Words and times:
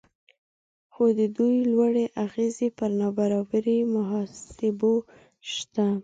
خو 0.93 1.05
د 1.19 1.21
دوی 1.37 1.55
لوړې 1.71 2.05
اغیزې 2.25 2.67
پر 2.77 2.91
نابرابرۍ 2.99 3.79
محاسبو 3.95 4.93
شته 5.51 5.85